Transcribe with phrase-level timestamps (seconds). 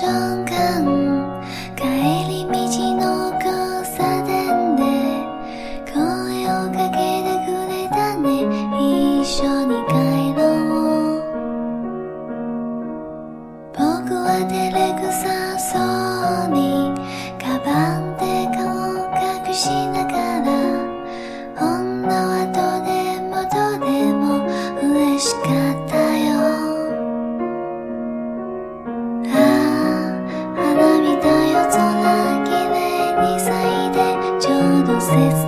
[0.00, 0.06] 帰
[2.28, 2.52] り道
[2.94, 3.50] の交
[3.96, 4.82] 差点で
[5.92, 5.98] 声
[6.46, 6.97] をかけ
[35.08, 35.47] this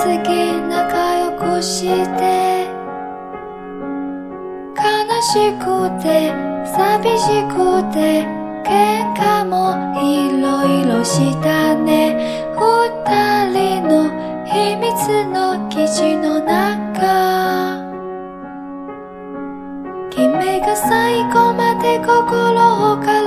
[0.00, 0.06] 次
[0.62, 1.84] 仲良くし
[2.16, 2.20] て。
[4.74, 4.82] 悲
[5.20, 5.64] しく
[6.00, 6.32] て
[6.64, 8.24] 寂しくて
[8.64, 12.48] 喧嘩もいろいろしたね。
[12.56, 12.58] 二
[13.52, 14.08] 人の
[14.46, 14.88] 秘密
[15.26, 17.76] の基地の中。
[20.10, 23.19] 君が最後まで心をか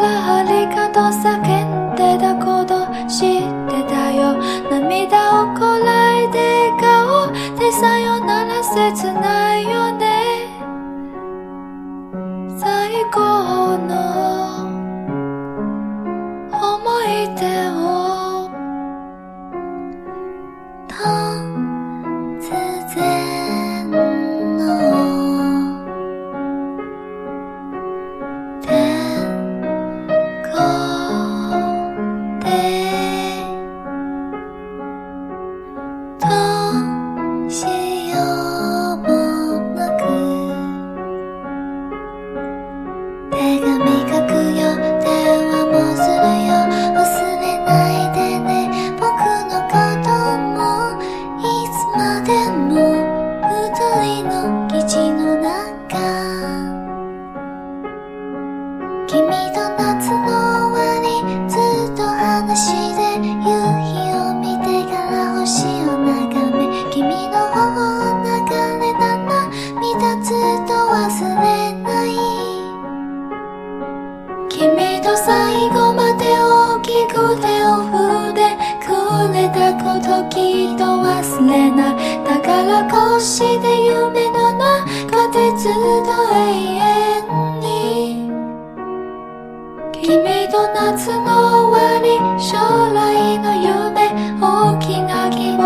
[90.01, 92.57] 君と夏の終わり将
[92.93, 94.11] 来の夢
[94.41, 95.63] 大きな希望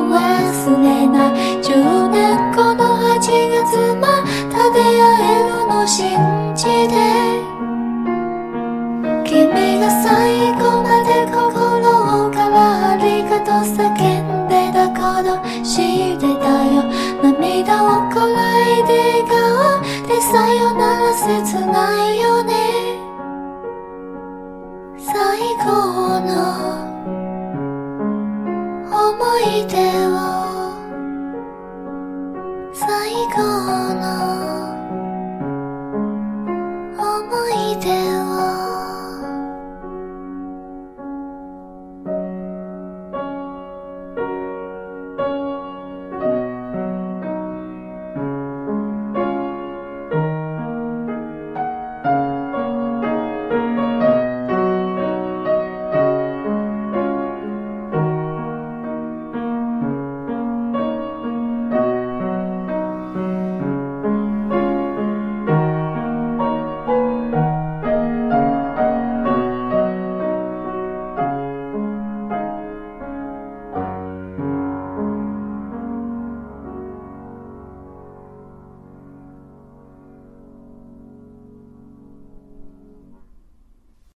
[0.00, 4.82] を忘れない10年後の8月また出会
[5.22, 6.08] えるの信
[6.54, 7.23] じて
[29.60, 30.13] いて